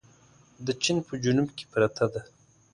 [0.65, 2.21] د چين په جنوب کې پرته ده.